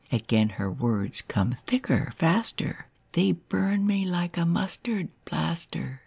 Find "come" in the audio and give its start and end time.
1.21-1.57